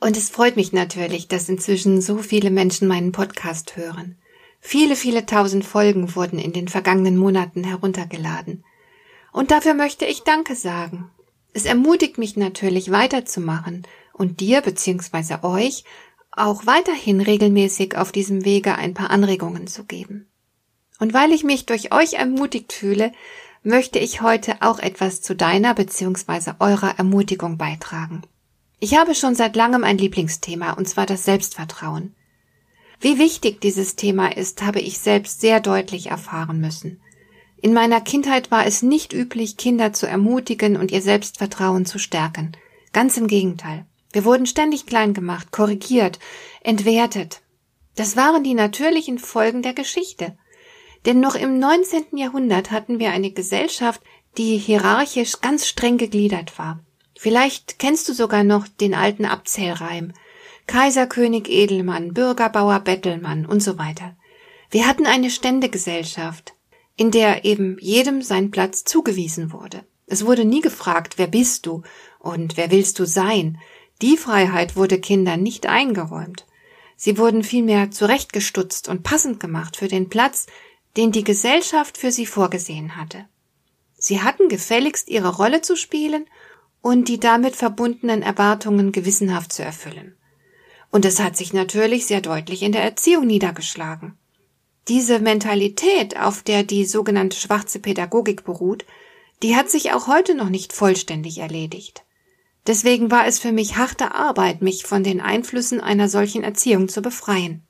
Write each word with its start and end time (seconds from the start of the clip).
Und 0.00 0.16
es 0.16 0.30
freut 0.30 0.56
mich 0.56 0.72
natürlich, 0.72 1.28
dass 1.28 1.48
inzwischen 1.48 2.00
so 2.00 2.18
viele 2.18 2.50
Menschen 2.50 2.86
meinen 2.86 3.12
Podcast 3.12 3.76
hören. 3.76 4.16
Viele, 4.60 4.96
viele 4.96 5.26
tausend 5.26 5.64
Folgen 5.64 6.14
wurden 6.14 6.38
in 6.38 6.52
den 6.52 6.68
vergangenen 6.68 7.16
Monaten 7.16 7.64
heruntergeladen. 7.64 8.64
Und 9.32 9.50
dafür 9.50 9.74
möchte 9.74 10.04
ich 10.04 10.22
Danke 10.22 10.54
sagen. 10.54 11.10
Es 11.52 11.64
ermutigt 11.64 12.18
mich 12.18 12.36
natürlich 12.36 12.90
weiterzumachen 12.90 13.86
und 14.12 14.40
dir 14.40 14.60
bzw. 14.60 15.38
euch 15.42 15.84
auch 16.30 16.66
weiterhin 16.66 17.20
regelmäßig 17.20 17.96
auf 17.96 18.12
diesem 18.12 18.44
Wege 18.44 18.76
ein 18.76 18.94
paar 18.94 19.10
Anregungen 19.10 19.66
zu 19.66 19.84
geben. 19.84 20.28
Und 21.00 21.14
weil 21.14 21.32
ich 21.32 21.44
mich 21.44 21.66
durch 21.66 21.92
euch 21.92 22.14
ermutigt 22.14 22.72
fühle, 22.72 23.12
möchte 23.62 23.98
ich 23.98 24.20
heute 24.20 24.56
auch 24.60 24.78
etwas 24.78 25.20
zu 25.20 25.34
deiner 25.34 25.74
bzw. 25.74 26.52
eurer 26.60 26.98
Ermutigung 26.98 27.58
beitragen. 27.58 28.22
Ich 28.80 28.96
habe 28.96 29.14
schon 29.14 29.34
seit 29.34 29.56
langem 29.56 29.82
ein 29.82 29.98
Lieblingsthema, 29.98 30.72
und 30.72 30.88
zwar 30.88 31.04
das 31.04 31.24
Selbstvertrauen. 31.24 32.14
Wie 33.00 33.18
wichtig 33.18 33.60
dieses 33.60 33.96
Thema 33.96 34.36
ist, 34.36 34.62
habe 34.62 34.80
ich 34.80 34.98
selbst 34.98 35.40
sehr 35.40 35.60
deutlich 35.60 36.06
erfahren 36.10 36.60
müssen. 36.60 37.00
In 37.60 37.74
meiner 37.74 38.00
Kindheit 38.00 38.52
war 38.52 38.66
es 38.66 38.82
nicht 38.82 39.12
üblich, 39.12 39.56
Kinder 39.56 39.92
zu 39.92 40.06
ermutigen 40.06 40.76
und 40.76 40.92
ihr 40.92 41.02
Selbstvertrauen 41.02 41.86
zu 41.86 41.98
stärken. 41.98 42.52
Ganz 42.92 43.16
im 43.16 43.26
Gegenteil. 43.26 43.84
Wir 44.12 44.24
wurden 44.24 44.46
ständig 44.46 44.86
klein 44.86 45.12
gemacht, 45.12 45.50
korrigiert, 45.50 46.20
entwertet. 46.62 47.40
Das 47.96 48.16
waren 48.16 48.44
die 48.44 48.54
natürlichen 48.54 49.18
Folgen 49.18 49.62
der 49.62 49.74
Geschichte. 49.74 50.38
Denn 51.04 51.18
noch 51.18 51.34
im 51.34 51.58
19. 51.58 52.16
Jahrhundert 52.16 52.70
hatten 52.70 53.00
wir 53.00 53.10
eine 53.10 53.32
Gesellschaft, 53.32 54.00
die 54.36 54.56
hierarchisch 54.56 55.40
ganz 55.40 55.66
streng 55.66 55.98
gegliedert 55.98 56.58
war. 56.58 56.80
Vielleicht 57.20 57.80
kennst 57.80 58.08
du 58.08 58.12
sogar 58.12 58.44
noch 58.44 58.68
den 58.68 58.94
alten 58.94 59.24
Abzählreim. 59.24 60.12
Kaiserkönig 60.68 61.48
Edelmann, 61.48 62.14
Bürgerbauer 62.14 62.78
Bettelmann 62.78 63.44
und 63.44 63.60
so 63.60 63.76
weiter. 63.76 64.16
Wir 64.70 64.86
hatten 64.86 65.04
eine 65.04 65.28
Ständegesellschaft, 65.28 66.54
in 66.96 67.10
der 67.10 67.44
eben 67.44 67.76
jedem 67.80 68.22
sein 68.22 68.52
Platz 68.52 68.84
zugewiesen 68.84 69.52
wurde. 69.52 69.84
Es 70.06 70.26
wurde 70.26 70.44
nie 70.44 70.60
gefragt, 70.60 71.18
wer 71.18 71.26
bist 71.26 71.66
du 71.66 71.82
und 72.20 72.56
wer 72.56 72.70
willst 72.70 73.00
du 73.00 73.04
sein. 73.04 73.58
Die 74.00 74.16
Freiheit 74.16 74.76
wurde 74.76 75.00
Kindern 75.00 75.42
nicht 75.42 75.66
eingeräumt. 75.66 76.46
Sie 76.94 77.18
wurden 77.18 77.42
vielmehr 77.42 77.90
zurechtgestutzt 77.90 78.88
und 78.88 79.02
passend 79.02 79.40
gemacht 79.40 79.76
für 79.76 79.88
den 79.88 80.08
Platz, 80.08 80.46
den 80.96 81.10
die 81.10 81.24
Gesellschaft 81.24 81.98
für 81.98 82.12
sie 82.12 82.26
vorgesehen 82.26 82.94
hatte. 82.94 83.26
Sie 83.96 84.22
hatten 84.22 84.48
gefälligst 84.48 85.08
ihre 85.08 85.34
Rolle 85.34 85.62
zu 85.62 85.74
spielen 85.74 86.26
und 86.80 87.08
die 87.08 87.20
damit 87.20 87.56
verbundenen 87.56 88.22
Erwartungen 88.22 88.92
gewissenhaft 88.92 89.52
zu 89.52 89.62
erfüllen. 89.62 90.16
Und 90.90 91.04
es 91.04 91.20
hat 91.20 91.36
sich 91.36 91.52
natürlich 91.52 92.06
sehr 92.06 92.20
deutlich 92.20 92.62
in 92.62 92.72
der 92.72 92.82
Erziehung 92.82 93.26
niedergeschlagen. 93.26 94.16
Diese 94.88 95.18
Mentalität, 95.18 96.18
auf 96.18 96.42
der 96.42 96.62
die 96.62 96.86
sogenannte 96.86 97.36
schwarze 97.36 97.78
Pädagogik 97.78 98.44
beruht, 98.44 98.86
die 99.42 99.54
hat 99.54 99.70
sich 99.70 99.92
auch 99.92 100.06
heute 100.06 100.34
noch 100.34 100.48
nicht 100.48 100.72
vollständig 100.72 101.38
erledigt. 101.38 102.04
Deswegen 102.66 103.10
war 103.10 103.26
es 103.26 103.38
für 103.38 103.52
mich 103.52 103.76
harte 103.76 104.14
Arbeit, 104.14 104.62
mich 104.62 104.84
von 104.84 105.04
den 105.04 105.20
Einflüssen 105.20 105.80
einer 105.80 106.08
solchen 106.08 106.42
Erziehung 106.42 106.88
zu 106.88 107.02
befreien. 107.02 107.66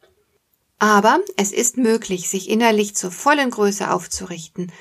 Aber 0.78 1.20
es 1.36 1.52
ist 1.52 1.76
möglich, 1.76 2.28
sich 2.28 2.48
innerlich 2.48 2.94
zur 2.94 3.10
vollen 3.10 3.50
Größe 3.50 3.90
aufzurichten, 3.90 4.72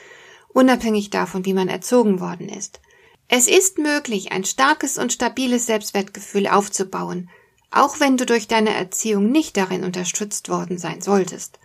unabhängig 0.50 1.10
davon, 1.10 1.46
wie 1.46 1.54
man 1.54 1.70
erzogen 1.70 2.20
worden 2.20 2.50
ist. 2.50 2.82
Es 3.30 3.48
ist 3.48 3.78
möglich, 3.78 4.32
ein 4.32 4.46
starkes 4.46 4.98
und 4.98 5.12
stabiles 5.12 5.66
Selbstwertgefühl 5.66 6.48
aufzubauen, 6.48 7.30
auch 7.72 8.00
wenn 8.00 8.16
du 8.16 8.26
durch 8.26 8.48
deine 8.48 8.74
Erziehung 8.74 9.32
nicht 9.32 9.58
darin 9.58 9.84
unterstützt 9.84 10.48
worden 10.48 10.78
sein 10.78 11.02
solltest. 11.02 11.60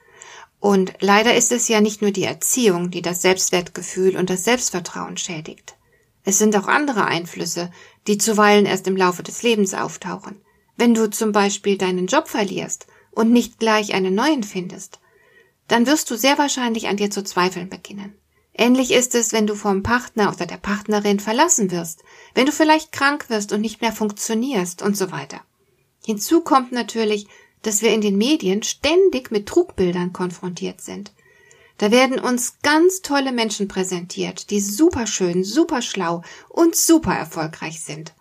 Und 0.58 0.92
leider 1.00 1.34
ist 1.34 1.52
es 1.52 1.68
ja 1.68 1.80
nicht 1.80 2.02
nur 2.02 2.10
die 2.10 2.24
Erziehung, 2.24 2.90
die 2.90 3.02
das 3.02 3.22
Selbstwertgefühl 3.22 4.16
und 4.16 4.28
das 4.28 4.44
Selbstvertrauen 4.44 5.16
schädigt. 5.16 5.76
Es 6.24 6.38
sind 6.38 6.56
auch 6.56 6.66
andere 6.66 7.04
Einflüsse, 7.04 7.70
die 8.06 8.18
zuweilen 8.18 8.66
erst 8.66 8.86
im 8.86 8.96
Laufe 8.96 9.22
des 9.22 9.42
Lebens 9.42 9.74
auftauchen. 9.74 10.40
Wenn 10.76 10.94
du 10.94 11.10
zum 11.10 11.32
Beispiel 11.32 11.78
deinen 11.78 12.06
Job 12.06 12.28
verlierst 12.28 12.86
und 13.12 13.32
nicht 13.32 13.58
gleich 13.58 13.94
einen 13.94 14.14
neuen 14.14 14.42
findest, 14.42 14.98
dann 15.68 15.86
wirst 15.86 16.10
du 16.10 16.16
sehr 16.16 16.38
wahrscheinlich 16.38 16.88
an 16.88 16.96
dir 16.96 17.10
zu 17.10 17.22
zweifeln 17.22 17.68
beginnen. 17.68 18.16
Ähnlich 18.54 18.92
ist 18.92 19.14
es, 19.14 19.32
wenn 19.32 19.46
du 19.46 19.54
vom 19.54 19.82
Partner 19.82 20.32
oder 20.32 20.46
der 20.46 20.58
Partnerin 20.58 21.20
verlassen 21.20 21.70
wirst, 21.70 22.02
wenn 22.34 22.46
du 22.46 22.52
vielleicht 22.52 22.92
krank 22.92 23.30
wirst 23.30 23.52
und 23.52 23.62
nicht 23.62 23.80
mehr 23.80 23.92
funktionierst 23.92 24.82
und 24.82 24.96
so 24.96 25.10
weiter. 25.10 25.40
Hinzu 26.04 26.42
kommt 26.42 26.72
natürlich, 26.72 27.26
dass 27.62 27.80
wir 27.80 27.94
in 27.94 28.00
den 28.00 28.18
Medien 28.18 28.62
ständig 28.62 29.30
mit 29.30 29.46
Trugbildern 29.46 30.12
konfrontiert 30.12 30.80
sind. 30.80 31.12
Da 31.78 31.90
werden 31.90 32.18
uns 32.18 32.58
ganz 32.62 33.02
tolle 33.02 33.32
Menschen 33.32 33.68
präsentiert, 33.68 34.50
die 34.50 34.60
super 34.60 35.06
schön, 35.06 35.42
super 35.42 35.80
schlau 35.80 36.22
und 36.48 36.76
super 36.76 37.14
erfolgreich 37.14 37.80
sind. 37.80 38.12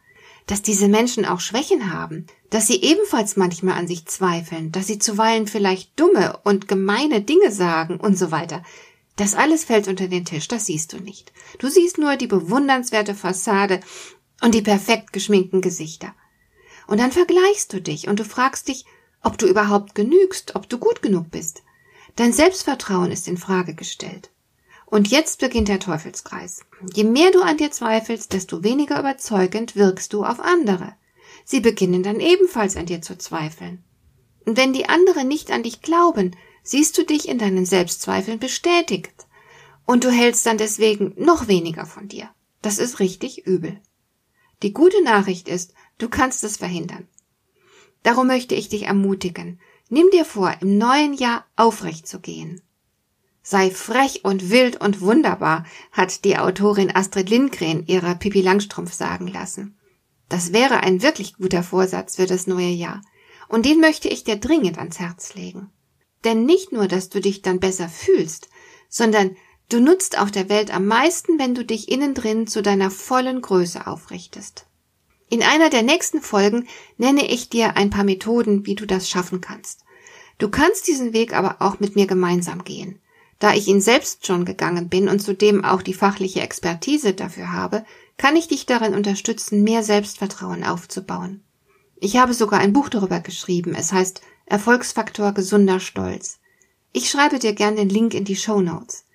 Dass 0.48 0.62
diese 0.62 0.88
Menschen 0.88 1.26
auch 1.26 1.40
Schwächen 1.40 1.94
haben, 1.94 2.26
dass 2.50 2.68
sie 2.68 2.82
ebenfalls 2.82 3.38
manchmal 3.38 3.78
an 3.78 3.88
sich 3.88 4.06
zweifeln, 4.06 4.72
dass 4.72 4.88
sie 4.88 5.00
zuweilen 5.00 5.48
vielleicht 5.48 6.00
dumme 6.00 6.40
und 6.44 6.68
gemeine 6.68 7.22
Dinge 7.22 7.52
sagen 7.52 8.00
und 8.00 8.18
so 8.18 8.32
weiter. 8.32 8.64
Das 9.22 9.36
alles 9.36 9.66
fällt 9.66 9.88
unter 9.88 10.08
den 10.08 10.26
Tisch, 10.26 10.48
das 10.48 10.66
siehst 10.66 10.94
du 10.94 10.98
nicht. 10.98 11.32
Du 11.60 11.70
siehst 11.70 12.00
nur 12.00 12.16
die 12.16 12.26
bewundernswerte 12.26 13.14
Fassade 13.14 13.80
und 14.42 14.56
die 14.56 14.64
perfekt 14.64 15.14
geschminkten 15.14 15.62
Gesichter. 15.62 16.16
Und 16.88 17.00
dann 17.00 17.12
vergleichst 17.12 17.72
du 17.72 17.80
dich 17.80 18.08
und 18.08 18.20
du 18.20 18.26
fragst 18.26 18.68
dich, 18.68 18.84
ob 19.22 19.38
du 19.38 19.46
überhaupt 19.46 19.94
genügst, 19.94 20.56
ob 20.56 20.68
du 20.68 20.80
gut 20.80 21.04
genug 21.04 21.30
bist. 21.30 21.62
Dein 22.16 22.34
Selbstvertrauen 22.34 23.12
ist 23.12 23.28
in 23.28 23.38
Frage 23.38 23.76
gestellt. 23.76 24.32
Und 24.88 25.08
jetzt 25.08 25.40
beginnt 25.40 25.68
der 25.68 25.80
Teufelskreis. 25.80 26.62
Je 26.96 27.04
mehr 27.04 27.30
du 27.30 27.44
an 27.44 27.58
dir 27.58 27.70
zweifelst, 27.70 28.34
desto 28.34 28.64
weniger 28.64 28.98
überzeugend 28.98 29.76
wirkst 29.76 30.14
du 30.14 30.26
auf 30.26 30.40
andere. 30.40 30.96
Sie 31.46 31.60
beginnen 31.60 32.02
dann 32.02 32.20
ebenfalls 32.20 32.76
an 32.76 32.88
dir 32.88 33.04
zu 33.04 33.16
zweifeln. 33.20 33.84
Und 34.48 34.58
wenn 34.58 34.74
die 34.74 34.90
anderen 34.90 35.28
nicht 35.28 35.52
an 35.52 35.62
dich 35.62 35.84
glauben, 35.84 36.36
siehst 36.64 36.98
du 36.98 37.04
dich 37.04 37.28
in 37.28 37.38
deinen 37.38 37.66
Selbstzweifeln 37.66 38.40
bestätigt. 38.40 39.28
Und 39.86 40.04
du 40.04 40.12
hältst 40.12 40.46
dann 40.46 40.58
deswegen 40.58 41.14
noch 41.18 41.48
weniger 41.48 41.86
von 41.86 42.08
dir. 42.08 42.30
Das 42.62 42.78
ist 42.78 43.00
richtig 43.00 43.46
übel. 43.46 43.82
Die 44.62 44.74
gute 44.74 45.04
Nachricht 45.04 45.48
ist, 45.48 45.74
du 45.98 46.08
kannst 46.08 46.44
es 46.44 46.58
verhindern. 46.58 47.08
Darum 48.04 48.28
möchte 48.28 48.56
ich 48.56 48.70
dich 48.70 48.84
ermutigen. 48.84 49.60
Nimm 49.90 50.10
dir 50.12 50.26
vor, 50.26 50.56
im 50.62 50.78
neuen 50.78 51.14
Jahr 51.14 51.46
aufrecht 51.56 52.08
zu 52.08 52.20
gehen. 52.20 52.62
Sei 53.44 53.72
frech 53.72 54.24
und 54.24 54.52
wild 54.52 54.80
und 54.80 55.02
wunderbar, 55.02 55.66
hat 55.92 56.26
die 56.26 56.38
Autorin 56.38 56.96
Astrid 56.96 57.30
Lindgren 57.30 57.86
ihrer 57.88 58.16
Pippi 58.16 58.42
Langstrumpf 58.42 58.94
sagen 58.94 59.28
lassen. 59.28 59.78
Das 60.30 60.54
wäre 60.54 60.82
ein 60.82 61.02
wirklich 61.02 61.36
guter 61.36 61.64
Vorsatz 61.64 62.16
für 62.16 62.28
das 62.28 62.48
neue 62.48 62.70
Jahr. 62.70 63.02
Und 63.50 63.66
den 63.66 63.82
möchte 63.82 64.08
ich 64.08 64.24
dir 64.24 64.38
dringend 64.38 64.78
ans 64.78 65.00
Herz 65.00 65.34
legen. 65.34 65.72
Denn 66.24 66.46
nicht 66.46 66.72
nur, 66.72 66.88
dass 66.88 67.10
du 67.10 67.20
dich 67.20 67.42
dann 67.42 67.60
besser 67.60 67.90
fühlst, 67.90 68.50
sondern 68.90 69.36
du 69.70 69.80
nutzt 69.80 70.20
auch 70.20 70.30
der 70.30 70.50
Welt 70.50 70.74
am 70.74 70.86
meisten, 70.86 71.40
wenn 71.40 71.56
du 71.56 71.66
dich 71.66 71.90
innen 71.90 72.14
drin 72.14 72.48
zu 72.48 72.62
deiner 72.62 72.92
vollen 72.92 73.42
Größe 73.42 73.88
aufrichtest. 73.88 74.66
In 75.30 75.44
einer 75.44 75.70
der 75.70 75.82
nächsten 75.82 76.22
Folgen 76.22 76.68
nenne 76.98 77.26
ich 77.26 77.50
dir 77.50 77.78
ein 77.78 77.90
paar 77.90 78.04
Methoden, 78.04 78.66
wie 78.66 78.76
du 78.76 78.86
das 78.86 79.10
schaffen 79.10 79.40
kannst. 79.40 79.86
Du 80.38 80.50
kannst 80.50 80.88
diesen 80.88 81.14
Weg 81.14 81.34
aber 81.34 81.58
auch 81.60 81.80
mit 81.80 81.96
mir 81.96 82.06
gemeinsam 82.06 82.64
gehen. 82.64 83.00
Da 83.40 83.54
ich 83.54 83.68
ihn 83.68 83.82
selbst 83.82 84.28
schon 84.28 84.46
gegangen 84.46 84.90
bin 84.90 85.08
und 85.08 85.20
zudem 85.20 85.64
auch 85.64 85.82
die 85.82 85.94
fachliche 85.94 86.42
Expertise 86.42 87.14
dafür 87.14 87.52
habe, 87.52 87.86
kann 88.18 88.36
ich 88.36 88.48
dich 88.48 88.66
darin 88.66 88.94
unterstützen, 88.94 89.64
mehr 89.64 89.84
Selbstvertrauen 89.84 90.64
aufzubauen. 90.64 91.44
Ich 92.04 92.18
habe 92.18 92.34
sogar 92.34 92.60
ein 92.60 92.74
Buch 92.74 92.90
darüber 92.90 93.20
geschrieben. 93.20 93.76
Es 93.76 93.94
heißt 93.94 94.22
Erfolgsfaktor 94.48 95.34
gesunder 95.34 95.80
Stolz. 95.80 96.40
Ich 96.94 97.12
schreibe 97.12 97.38
dir 97.38 97.54
gern 97.54 97.76
den 97.76 97.90
Link 97.90 98.16
in 98.16 98.26
die 98.26 98.36
Show 98.36 98.60
Notes. 98.60 99.06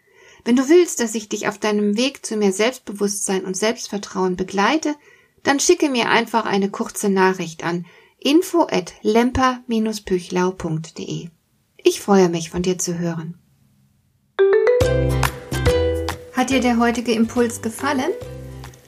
Wenn 0.45 0.55
du 0.55 0.69
willst, 0.69 1.01
dass 1.01 1.17
ich 1.17 1.29
dich 1.29 1.49
auf 1.49 1.59
deinem 1.59 1.97
Weg 1.97 2.25
zu 2.25 2.37
mehr 2.37 2.53
Selbstbewusstsein 2.53 3.45
und 3.45 3.57
Selbstvertrauen 3.57 4.37
begleite, 4.37 4.95
dann 5.43 5.59
schicke 5.59 5.91
mir 5.91 6.11
einfach 6.11 6.47
eine 6.47 6.71
kurze 6.71 7.09
Nachricht 7.09 7.65
an 7.65 7.87
info 8.21 8.69
at 8.71 8.95
lemper-püchlau.de. 9.03 11.31
Ich 11.79 12.01
freue 12.01 12.29
mich, 12.29 12.51
von 12.51 12.63
dir 12.63 12.79
zu 12.79 13.01
hören. 13.01 13.37
Hat 16.35 16.51
dir 16.51 16.61
der 16.61 16.79
heutige 16.79 17.11
Impuls 17.11 17.63
gefallen? 17.63 18.13